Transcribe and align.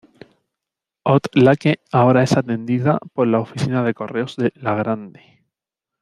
Hot 1.05 1.27
Lake 1.35 1.81
ahora 1.91 2.23
es 2.23 2.35
atendida 2.35 2.97
por 3.13 3.27
la 3.27 3.37
oficina 3.37 3.83
de 3.83 3.93
correos 3.93 4.35
de 4.35 4.51
La 4.55 4.73
Grande. 4.73 5.43